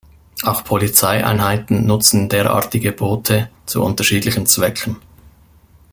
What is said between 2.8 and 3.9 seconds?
Boote zu